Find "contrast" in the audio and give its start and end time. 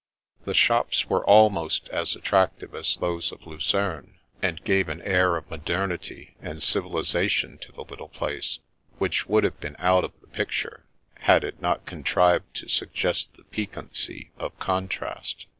14.57-15.45